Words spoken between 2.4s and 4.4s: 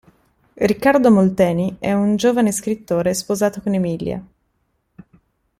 scrittore sposato con Emilia.